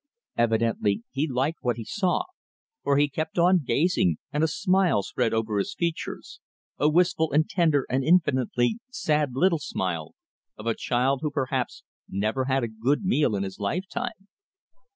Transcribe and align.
Evidently 0.35 1.03
he 1.11 1.27
liked 1.27 1.59
what 1.61 1.77
he 1.77 1.83
saw, 1.85 2.23
for 2.83 2.97
he 2.97 3.07
kept 3.07 3.37
on 3.37 3.59
gazing, 3.63 4.17
and 4.33 4.43
a 4.43 4.47
smile 4.47 5.03
spread 5.03 5.31
over 5.31 5.59
his 5.59 5.75
features, 5.75 6.39
a 6.79 6.89
wistful 6.89 7.31
and 7.31 7.47
tender 7.47 7.85
and 7.87 8.03
infinitely 8.03 8.79
sad 8.89 9.35
little 9.35 9.59
smile, 9.59 10.15
of 10.57 10.65
a 10.65 10.73
child 10.73 11.19
who 11.21 11.29
perhaps 11.29 11.83
never 12.09 12.45
had 12.45 12.63
a 12.63 12.67
good 12.67 13.03
meal 13.03 13.35
in 13.35 13.43
his 13.43 13.59
lifetime. 13.59 14.27